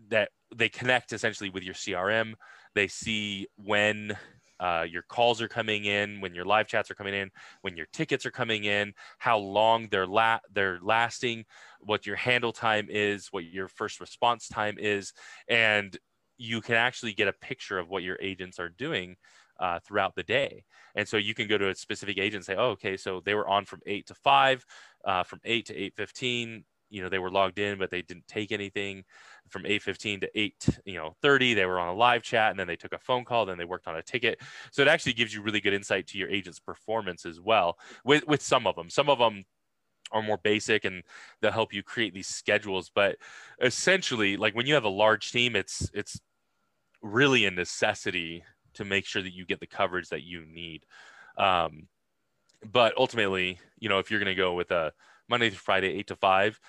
that 0.09 0.31
they 0.55 0.69
connect 0.69 1.12
essentially 1.12 1.50
with 1.50 1.62
your 1.62 1.75
CRM. 1.75 2.35
They 2.75 2.88
see 2.88 3.49
when 3.57 4.17
uh, 4.61 4.87
your 4.88 5.03
calls 5.03 5.43
are 5.43 5.49
coming 5.49 5.85
in, 5.85 6.21
when 6.21 6.35
your 6.35 6.45
live 6.45 6.69
chats 6.69 6.91
are 6.91 6.95
coming 6.95 7.14
in, 7.14 7.31
when 7.62 7.76
your 7.76 7.87
tickets 7.93 8.25
are 8.25 8.31
coming 8.31 8.64
in, 8.64 8.95
how 9.19 9.38
long 9.38 9.88
they're 9.91 10.07
la- 10.07 10.38
they're 10.53 10.79
lasting, 10.81 11.45
what 11.81 12.07
your 12.07 12.17
handle 12.17 12.53
time 12.53 12.87
is, 12.88 13.29
what 13.31 13.45
your 13.45 13.69
first 13.69 14.00
response 14.00 14.49
time 14.49 14.76
is, 14.79 15.12
and 15.49 15.99
you 16.37 16.61
can 16.61 16.76
actually 16.76 17.12
get 17.12 17.29
a 17.29 17.33
picture 17.33 17.79
of 17.79 17.88
what 17.88 18.03
your 18.03 18.19
agents 18.21 18.59
are 18.59 18.69
doing 18.69 19.17
uh, 19.61 19.78
throughout 19.80 20.14
the 20.14 20.23
day. 20.23 20.64
And 20.94 21.06
so 21.06 21.16
you 21.16 21.34
can 21.34 21.49
go 21.49 21.58
to 21.58 21.70
a 21.70 21.75
specific 21.75 22.18
agent 22.18 22.37
and 22.37 22.44
say, 22.44 22.56
oh, 22.56 22.70
okay, 22.70 22.96
so 22.96 23.20
they 23.25 23.34
were 23.34 23.49
on 23.49 23.64
from 23.64 23.80
eight 23.87 24.06
to 24.06 24.14
five, 24.14 24.64
uh, 25.04 25.23
from 25.23 25.40
eight 25.44 25.66
to 25.66 25.76
eight 25.76 25.94
fifteen. 25.96 26.64
You 26.90 27.02
know, 27.02 27.08
they 27.08 27.18
were 27.18 27.30
logged 27.30 27.58
in, 27.58 27.78
but 27.78 27.90
they 27.90 28.02
didn't 28.02 28.28
take 28.28 28.52
anything. 28.52 29.04
From 29.49 29.66
eight 29.66 29.82
fifteen 29.82 30.20
to 30.20 30.30
eight, 30.34 30.68
you 30.84 30.94
know, 30.94 31.16
thirty, 31.20 31.52
they 31.54 31.66
were 31.66 31.80
on 31.80 31.88
a 31.88 31.94
live 31.94 32.23
chat, 32.23 32.50
and 32.50 32.58
then 32.58 32.66
they 32.66 32.76
took 32.76 32.92
a 32.92 32.99
phone 32.99 33.25
call, 33.25 33.44
then 33.44 33.58
they 33.58 33.64
worked 33.64 33.88
on 33.88 33.96
a 33.96 34.02
ticket. 34.02 34.40
So 34.70 34.82
it 34.82 34.88
actually 34.88 35.14
gives 35.14 35.34
you 35.34 35.42
really 35.42 35.61
good 35.61 35.75
insight 35.75 36.06
to 36.08 36.18
your 36.18 36.30
agent's 36.30 36.61
performance 36.61 37.26
as 37.26 37.40
well. 37.40 37.76
With 38.04 38.26
with 38.26 38.42
some 38.42 38.66
of 38.66 38.76
them, 38.76 38.88
some 38.88 39.11
of 39.11 39.18
them 39.18 39.44
are 40.12 40.23
more 40.23 40.38
basic 40.38 40.84
and 40.84 41.02
they'll 41.40 41.50
help 41.50 41.73
you 41.73 41.82
create 41.82 42.14
these 42.14 42.28
schedules. 42.28 42.90
But 42.94 43.16
essentially, 43.61 44.37
like 44.37 44.54
when 44.54 44.66
you 44.66 44.75
have 44.75 44.84
a 44.84 44.88
large 44.88 45.32
team, 45.32 45.56
it's 45.56 45.90
it's 45.92 46.20
really 47.02 47.44
a 47.44 47.50
necessity 47.50 48.44
to 48.75 48.85
make 48.85 49.07
sure 49.07 49.23
that 49.23 49.35
you 49.35 49.45
get 49.45 49.61
the 49.61 49.66
coverage 49.66 50.09
that 50.09 50.23
you 50.23 50.45
need. 50.47 50.85
Um, 51.37 51.88
but 52.71 52.95
ultimately, 52.97 53.59
you 53.78 53.88
know, 53.88 53.99
if 53.99 54.11
you're 54.11 54.21
going 54.21 54.35
to 54.35 54.40
go 54.40 54.54
with 54.54 54.71
a 54.71 54.93
Monday 55.28 55.50
through 55.50 55.59
Friday, 55.59 55.88
eight 55.88 56.07
to 56.09 56.16
five, 56.16 56.61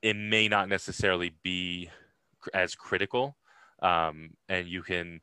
it 0.00 0.16
may 0.16 0.48
not 0.48 0.68
necessarily 0.68 1.34
be 1.42 1.90
as 2.54 2.74
critical. 2.74 3.36
Um, 3.82 4.30
and 4.48 4.66
you 4.66 4.82
can, 4.82 5.20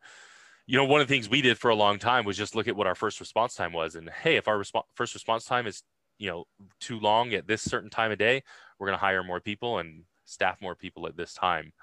you 0.68 0.78
know, 0.78 0.86
one 0.86 1.02
of 1.02 1.08
the 1.08 1.14
things 1.14 1.30
we 1.30 1.42
did 1.42 1.58
for 1.58 1.70
a 1.70 1.76
long 1.76 1.98
time 1.98 2.26
was 2.26 2.38
just 2.38 2.56
look 2.56 2.68
at 2.68 2.76
what 2.76 2.88
our 2.88 2.96
first 2.96 3.20
response 3.20 3.56
time 3.56 3.74
was. 3.74 3.96
And 3.96 4.10
hey, 4.10 4.38
if 4.38 4.48
our 4.48 4.58
respo- 4.58 4.84
first 4.94 5.14
response 5.14 5.46
time 5.46 5.68
is, 5.68 5.84
you 6.18 6.30
know, 6.30 6.46
too 6.80 7.00
long 7.00 7.34
at 7.34 7.48
this 7.48 7.62
certain 7.62 7.90
time 7.90 8.12
of 8.12 8.18
day, 8.18 8.44
we're 8.78 8.88
going 8.88 8.98
to 8.98 9.02
hire 9.02 9.24
more 9.24 9.40
people 9.40 9.80
and 9.80 10.04
staff 10.26 10.62
more 10.62 10.76
people 10.76 11.08
at 11.08 11.18
this 11.18 11.34
time. 11.34 11.74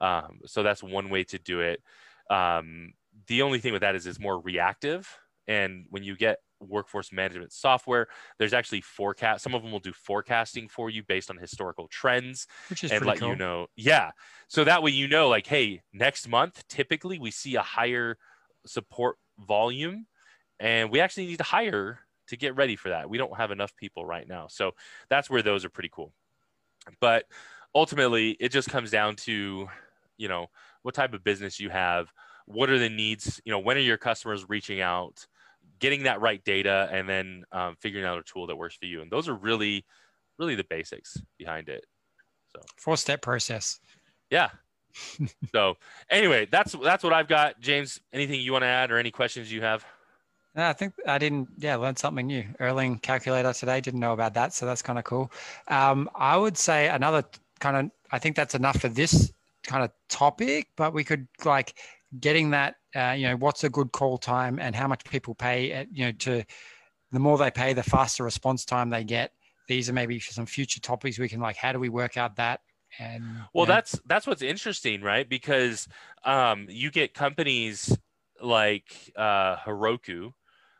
Um, 0.00 0.40
so 0.46 0.62
that's 0.62 0.82
one 0.82 1.08
way 1.08 1.24
to 1.24 1.38
do 1.38 1.60
it. 1.60 1.80
Um, 2.28 2.92
the 3.26 3.42
only 3.42 3.58
thing 3.58 3.72
with 3.72 3.82
that 3.82 3.94
is 3.94 4.06
it's 4.06 4.20
more 4.20 4.40
reactive. 4.40 5.08
And 5.46 5.86
when 5.90 6.02
you 6.02 6.16
get 6.16 6.38
workforce 6.60 7.12
management 7.12 7.52
software, 7.52 8.08
there's 8.38 8.54
actually 8.54 8.80
forecast. 8.80 9.42
Some 9.42 9.54
of 9.54 9.62
them 9.62 9.72
will 9.72 9.80
do 9.80 9.92
forecasting 9.92 10.68
for 10.68 10.88
you 10.88 11.02
based 11.02 11.30
on 11.30 11.36
historical 11.36 11.88
trends 11.88 12.46
which 12.68 12.84
is 12.84 12.92
and 12.92 13.04
let 13.04 13.18
cool. 13.18 13.30
you 13.30 13.36
know. 13.36 13.66
Yeah. 13.76 14.10
So 14.48 14.64
that 14.64 14.82
way 14.82 14.90
you 14.90 15.08
know, 15.08 15.28
like, 15.28 15.46
hey, 15.46 15.82
next 15.92 16.28
month, 16.28 16.62
typically 16.68 17.18
we 17.18 17.30
see 17.30 17.56
a 17.56 17.62
higher 17.62 18.16
support 18.66 19.16
volume 19.38 20.06
and 20.60 20.90
we 20.90 21.00
actually 21.00 21.26
need 21.26 21.38
to 21.38 21.44
hire 21.44 22.00
to 22.28 22.36
get 22.36 22.56
ready 22.56 22.76
for 22.76 22.88
that. 22.88 23.10
We 23.10 23.18
don't 23.18 23.36
have 23.36 23.50
enough 23.50 23.76
people 23.76 24.06
right 24.06 24.26
now. 24.26 24.46
So 24.48 24.72
that's 25.10 25.28
where 25.28 25.42
those 25.42 25.64
are 25.64 25.70
pretty 25.70 25.90
cool. 25.92 26.12
But 27.00 27.24
ultimately, 27.74 28.30
it 28.40 28.50
just 28.50 28.68
comes 28.68 28.90
down 28.90 29.16
to, 29.16 29.68
you 30.16 30.28
know, 30.28 30.46
what 30.82 30.94
type 30.94 31.12
of 31.12 31.24
business 31.24 31.60
you 31.60 31.70
have, 31.70 32.12
what 32.46 32.70
are 32.70 32.78
the 32.78 32.88
needs, 32.88 33.40
you 33.44 33.52
know, 33.52 33.58
when 33.58 33.76
are 33.76 33.80
your 33.80 33.96
customers 33.96 34.48
reaching 34.48 34.80
out, 34.80 35.26
getting 35.78 36.04
that 36.04 36.20
right 36.20 36.42
data, 36.44 36.88
and 36.92 37.08
then 37.08 37.44
um, 37.52 37.76
figuring 37.80 38.04
out 38.04 38.18
a 38.18 38.22
tool 38.22 38.46
that 38.46 38.56
works 38.56 38.76
for 38.76 38.86
you. 38.86 39.02
And 39.02 39.10
those 39.10 39.28
are 39.28 39.34
really, 39.34 39.84
really 40.38 40.54
the 40.54 40.64
basics 40.64 41.16
behind 41.38 41.68
it. 41.68 41.86
so 42.54 42.60
Four 42.76 42.96
step 42.96 43.22
process. 43.22 43.80
Yeah. 44.30 44.50
so 45.52 45.76
anyway, 46.10 46.46
that's 46.50 46.72
that's 46.82 47.02
what 47.02 47.12
I've 47.12 47.28
got. 47.28 47.60
James, 47.60 48.00
anything 48.12 48.40
you 48.40 48.52
want 48.52 48.62
to 48.62 48.68
add 48.68 48.90
or 48.90 48.98
any 48.98 49.10
questions 49.10 49.50
you 49.50 49.62
have? 49.62 49.84
No, 50.54 50.68
I 50.68 50.72
think 50.72 50.94
I 51.06 51.18
didn't. 51.18 51.48
Yeah, 51.58 51.76
learned 51.76 51.98
something 51.98 52.26
new. 52.26 52.44
Erlang 52.60 53.02
calculator 53.02 53.52
today. 53.52 53.80
Didn't 53.80 54.00
know 54.00 54.12
about 54.12 54.34
that, 54.34 54.52
so 54.52 54.66
that's 54.66 54.82
kind 54.82 54.98
of 54.98 55.04
cool. 55.04 55.32
Um, 55.66 56.08
I 56.14 56.36
would 56.36 56.56
say 56.56 56.88
another 56.88 57.24
kind 57.58 57.76
of. 57.76 57.90
I 58.12 58.20
think 58.20 58.36
that's 58.36 58.54
enough 58.54 58.80
for 58.80 58.88
this 58.88 59.32
kind 59.64 59.82
of 59.82 59.90
topic, 60.08 60.68
but 60.76 60.92
we 60.92 61.02
could 61.02 61.26
like 61.44 61.74
getting 62.20 62.50
that. 62.50 62.76
Uh, 62.94 63.14
you 63.16 63.26
know, 63.26 63.36
what's 63.36 63.64
a 63.64 63.70
good 63.70 63.92
call 63.92 64.18
time 64.18 64.58
and 64.58 64.74
how 64.74 64.86
much 64.86 65.04
people 65.04 65.34
pay. 65.34 65.72
At, 65.72 65.88
you 65.92 66.06
know, 66.06 66.12
to 66.12 66.44
the 67.12 67.18
more 67.18 67.38
they 67.38 67.50
pay, 67.50 67.72
the 67.72 67.82
faster 67.82 68.24
response 68.24 68.64
time 68.64 68.90
they 68.90 69.04
get. 69.04 69.32
These 69.68 69.88
are 69.88 69.92
maybe 69.92 70.20
some 70.20 70.46
future 70.46 70.80
topics 70.80 71.18
we 71.18 71.28
can 71.28 71.40
like. 71.40 71.56
How 71.56 71.72
do 71.72 71.78
we 71.78 71.88
work 71.88 72.16
out 72.16 72.36
that? 72.36 72.60
And 72.98 73.24
Well, 73.52 73.64
you 73.64 73.68
know, 73.68 73.74
that's 73.74 74.00
that's 74.06 74.26
what's 74.26 74.42
interesting, 74.42 75.00
right? 75.00 75.28
Because 75.28 75.88
um, 76.24 76.66
you 76.68 76.90
get 76.90 77.14
companies 77.14 77.96
like 78.40 79.12
uh, 79.16 79.56
Heroku, 79.56 80.32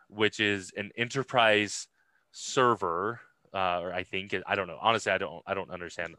which 0.09 0.38
is 0.38 0.71
an 0.76 0.91
enterprise 0.97 1.88
server, 2.31 3.21
uh, 3.53 3.81
or 3.81 3.93
I 3.93 4.05
think 4.05 4.35
I 4.47 4.55
don't 4.55 4.67
know. 4.67 4.79
Honestly, 4.81 5.12
I 5.12 5.19
don't 5.19 5.43
I 5.47 5.55
don't 5.55 5.71
understand 5.71 6.14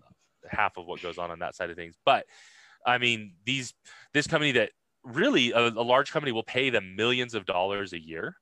half 0.49 0.77
of 0.77 0.85
what 0.85 1.01
goes 1.01 1.17
on 1.17 1.31
on 1.31 1.39
that 1.39 1.55
side 1.55 1.69
of 1.69 1.75
things. 1.75 1.95
But 2.03 2.25
I 2.85 2.97
mean, 2.97 3.33
these 3.45 3.73
this 4.13 4.27
company 4.27 4.53
that 4.53 4.71
really 5.05 5.51
a, 5.51 5.67
a 5.67 5.83
large 5.83 6.11
company 6.11 6.31
will 6.31 6.43
pay 6.43 6.69
them 6.69 6.95
millions 6.95 7.33
of 7.33 7.45
dollars 7.45 7.93
a 7.93 7.99
year, 7.99 8.35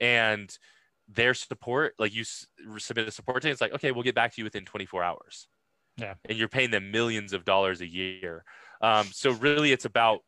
and 0.00 0.56
their 1.08 1.34
support, 1.34 1.94
like 1.98 2.14
you 2.14 2.22
s- 2.22 2.46
submit 2.78 3.08
a 3.08 3.10
support 3.10 3.42
ticket, 3.42 3.52
it's 3.52 3.60
like 3.60 3.72
okay, 3.72 3.92
we'll 3.92 4.02
get 4.02 4.14
back 4.14 4.34
to 4.34 4.40
you 4.40 4.44
within 4.44 4.64
24 4.64 5.02
hours. 5.02 5.48
Yeah. 5.98 6.14
and 6.26 6.36
you're 6.36 6.48
paying 6.48 6.70
them 6.70 6.90
millions 6.90 7.32
of 7.32 7.46
dollars 7.46 7.80
a 7.80 7.86
year. 7.86 8.44
Um, 8.82 9.06
so 9.12 9.30
really, 9.30 9.72
it's 9.72 9.86
about 9.86 10.20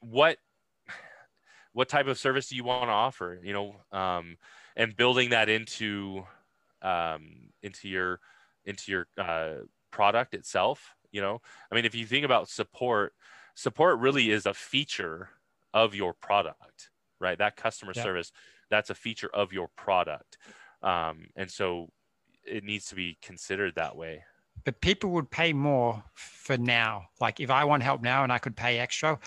what 0.00 0.38
what 1.72 1.88
type 1.88 2.06
of 2.06 2.18
service 2.18 2.48
do 2.48 2.56
you 2.56 2.64
want 2.64 2.88
to 2.88 2.92
offer 2.92 3.38
you 3.42 3.52
know 3.52 3.76
um, 3.92 4.36
and 4.76 4.96
building 4.96 5.30
that 5.30 5.48
into 5.48 6.24
um, 6.82 7.50
into 7.62 7.88
your 7.88 8.20
into 8.64 8.90
your 8.90 9.06
uh, 9.18 9.56
product 9.90 10.34
itself 10.34 10.94
you 11.12 11.20
know 11.20 11.40
i 11.70 11.74
mean 11.74 11.84
if 11.84 11.94
you 11.94 12.06
think 12.06 12.24
about 12.24 12.48
support 12.48 13.12
support 13.54 13.98
really 13.98 14.30
is 14.30 14.46
a 14.46 14.54
feature 14.54 15.30
of 15.74 15.94
your 15.94 16.14
product 16.14 16.90
right 17.20 17.38
that 17.38 17.56
customer 17.56 17.94
Yeah. 17.94 18.02
service 18.02 18.32
that's 18.70 18.90
a 18.90 18.94
feature 18.94 19.30
of 19.34 19.52
your 19.52 19.68
product 19.68 20.38
um, 20.82 21.28
and 21.36 21.50
so 21.50 21.88
it 22.44 22.64
needs 22.64 22.86
to 22.86 22.94
be 22.94 23.18
considered 23.22 23.74
that 23.74 23.96
way 23.96 24.24
but 24.64 24.80
people 24.80 25.10
would 25.10 25.30
pay 25.30 25.52
more 25.52 26.02
for 26.14 26.56
now. 26.58 27.06
Like 27.20 27.40
if 27.40 27.50
I 27.50 27.64
want 27.64 27.82
help 27.82 28.02
now 28.02 28.22
and 28.22 28.32
I 28.32 28.38
could 28.38 28.56
pay 28.56 28.78
extra, 28.78 29.18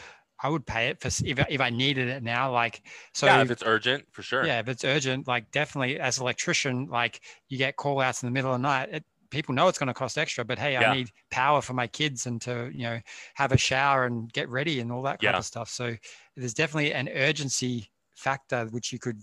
I 0.41 0.49
would 0.49 0.65
pay 0.65 0.89
it 0.89 0.99
for 0.99 1.07
if, 1.07 1.39
if 1.49 1.61
I 1.61 1.69
needed 1.69 2.07
it 2.07 2.23
now. 2.23 2.51
Like 2.51 2.85
so, 3.13 3.27
yeah 3.27 3.41
if 3.41 3.49
it's 3.51 3.63
urgent 3.65 4.05
for 4.11 4.21
sure 4.21 4.43
yeah, 4.43 4.59
if 4.59 4.67
it's 4.67 4.83
urgent, 4.83 5.27
like 5.27 5.51
definitely 5.51 5.99
as 5.99 6.17
an 6.17 6.23
electrician, 6.23 6.87
like 6.87 7.21
you 7.47 7.57
get 7.57 7.77
call 7.77 7.99
outs 8.01 8.21
in 8.23 8.27
the 8.27 8.31
middle 8.31 8.53
of 8.53 8.59
the 8.59 8.63
night. 8.63 8.89
It, 8.89 9.05
people 9.33 9.53
know 9.55 9.67
it's 9.67 9.77
going 9.77 9.87
to 9.87 9.93
cost 9.93 10.17
extra, 10.17 10.45
but 10.45 10.57
hey, 10.59 10.73
Yeah. 10.73 10.91
I 10.91 10.95
need 10.95 11.09
power 11.31 11.61
for 11.61 11.73
my 11.73 11.87
kids 11.87 12.25
and 12.27 12.39
to 12.43 12.69
you 12.73 12.83
know 12.83 12.99
have 13.33 13.51
a 13.51 13.57
shower 13.57 14.05
and 14.05 14.31
get 14.31 14.47
ready 14.49 14.79
and 14.79 14.91
all 14.91 15.01
that 15.03 15.19
kind 15.19 15.33
Yeah. 15.33 15.37
of 15.39 15.45
stuff. 15.45 15.69
So 15.69 15.95
there's 16.37 16.53
definitely 16.53 16.93
an 16.93 17.09
urgency 17.09 17.89
factor 18.15 18.65
which 18.67 18.93
you 18.93 18.99
could 18.99 19.19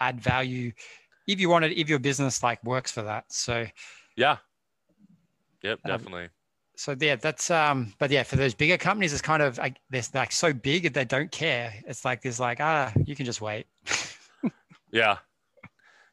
add 0.00 0.20
value 0.20 0.72
if 1.26 1.40
you 1.40 1.48
wanted 1.48 1.72
if 1.72 1.88
your 1.88 1.98
business 1.98 2.42
like 2.42 2.62
works 2.64 2.90
for 2.90 3.02
that. 3.02 3.24
So 3.30 3.66
yeah. 4.16 4.38
Yep 5.62 5.80
Um, 5.84 5.90
definitely. 5.90 6.28
so 6.76 6.94
yeah 7.00 7.16
that's 7.16 7.50
um 7.50 7.94
but 7.98 8.10
yeah 8.10 8.22
for 8.22 8.36
those 8.36 8.54
bigger 8.54 8.76
companies 8.76 9.12
it's 9.12 9.22
kind 9.22 9.42
of 9.42 9.56
like 9.58 9.78
they're 9.90 10.02
like 10.14 10.32
so 10.32 10.52
big 10.52 10.82
that 10.84 10.94
they 10.94 11.04
don't 11.04 11.30
care. 11.32 11.72
It's 11.86 12.04
like 12.04 12.22
there's 12.22 12.40
like 12.40 12.60
ah 12.60 12.92
you 13.04 13.14
can 13.16 13.26
just 13.26 13.40
wait. 13.40 13.66
Yeah. 14.92 15.16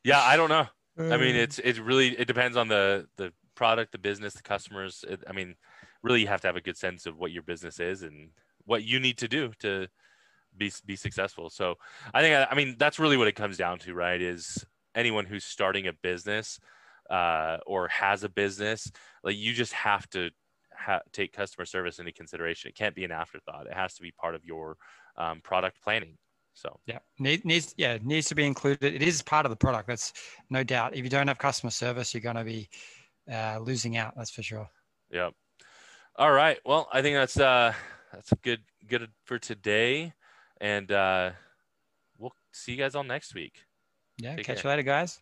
Yeah 0.03 0.21
i 0.21 0.35
don't 0.35 0.49
know 0.49 0.65
i 1.09 1.17
Mm. 1.17 1.17
mean 1.17 1.35
it's 1.35 1.59
it's 1.59 1.79
really 1.79 2.17
it 2.17 2.25
depends 2.27 2.57
on 2.57 2.67
the 2.67 3.07
the 3.17 3.33
product 3.55 3.91
the 3.91 3.97
business 3.97 4.33
the 4.33 4.41
customers. 4.41 5.03
It, 5.07 5.23
i 5.27 5.33
mean 5.33 5.55
really 6.03 6.21
you 6.21 6.27
have 6.27 6.41
to 6.41 6.47
have 6.47 6.55
a 6.55 6.61
good 6.61 6.77
sense 6.77 7.05
of 7.05 7.17
what 7.17 7.31
your 7.31 7.43
business 7.43 7.79
is 7.79 8.03
and 8.03 8.31
what 8.65 8.83
you 8.83 8.99
need 8.99 9.17
to 9.19 9.27
do 9.27 9.51
to 9.59 9.87
be 10.57 10.71
be 10.85 10.95
successful. 10.95 11.49
So 11.49 11.75
i 12.13 12.21
think 12.21 12.47
i 12.51 12.55
mean 12.55 12.75
that's 12.77 12.99
really 12.99 13.17
what 13.17 13.27
it 13.27 13.35
comes 13.35 13.57
down 13.57 13.79
to 13.79 13.93
right 13.93 14.21
is 14.21 14.65
anyone 14.95 15.25
who's 15.25 15.45
starting 15.45 15.87
a 15.87 15.93
business 15.93 16.59
uh, 17.09 17.57
or 17.67 17.87
has 17.89 18.23
a 18.23 18.29
business 18.29 18.91
like 19.23 19.35
you 19.37 19.53
just 19.53 19.73
have 19.73 20.09
to 20.09 20.29
ha- 20.75 21.01
take 21.11 21.33
customer 21.33 21.65
service 21.65 21.99
into 21.99 22.11
consideration. 22.11 22.69
It 22.69 22.75
can't 22.75 22.95
be 22.95 23.03
an 23.05 23.11
afterthought. 23.11 23.67
It 23.67 23.73
has 23.73 23.95
to 23.95 24.01
be 24.01 24.11
part 24.11 24.35
of 24.35 24.45
your 24.45 24.77
um, 25.17 25.41
product 25.41 25.81
planning 25.83 26.17
so 26.53 26.79
yeah 26.85 26.99
Need, 27.19 27.45
needs 27.45 27.73
yeah 27.77 27.97
needs 28.01 28.27
to 28.27 28.35
be 28.35 28.45
included 28.45 28.93
it 28.93 29.01
is 29.01 29.21
part 29.21 29.45
of 29.45 29.49
the 29.49 29.55
product 29.55 29.87
that's 29.87 30.13
no 30.49 30.63
doubt 30.63 30.95
if 30.95 31.03
you 31.03 31.09
don't 31.09 31.27
have 31.27 31.37
customer 31.37 31.71
service 31.71 32.13
you're 32.13 32.21
going 32.21 32.35
to 32.35 32.43
be 32.43 32.69
uh, 33.31 33.59
losing 33.59 33.97
out 33.97 34.13
that's 34.15 34.31
for 34.31 34.43
sure 34.43 34.69
Yep. 35.11 35.33
All 36.17 36.31
right. 36.31 36.57
Well, 36.65 36.87
I 36.91 37.01
think 37.01 37.15
that's 37.15 37.37
uh 37.39 37.73
that's 38.13 38.31
good 38.41 38.61
good 38.87 39.09
for 39.25 39.39
today, 39.39 40.13
and 40.59 40.91
uh, 40.91 41.31
we'll 42.17 42.33
see 42.51 42.73
you 42.73 42.77
guys 42.77 42.95
all 42.95 43.03
next 43.03 43.33
week. 43.33 43.65
yeah 44.17 44.35
Take 44.35 44.45
catch 44.45 44.61
care. 44.61 44.63
you 44.63 44.69
later 44.69 44.83
guys 44.83 45.09